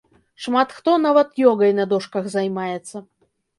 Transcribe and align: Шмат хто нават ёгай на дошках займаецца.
Шмат 0.45 0.73
хто 0.77 0.95
нават 1.03 1.37
ёгай 1.51 1.71
на 1.81 1.87
дошках 1.93 2.33
займаецца. 2.39 3.07